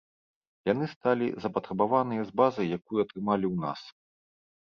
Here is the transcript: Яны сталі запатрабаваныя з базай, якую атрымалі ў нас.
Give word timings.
Яны 0.71 0.85
сталі 0.93 1.27
запатрабаваныя 1.43 2.21
з 2.29 2.35
базай, 2.41 2.71
якую 2.79 2.99
атрымалі 3.05 3.45
ў 3.53 3.55
нас. 3.67 3.81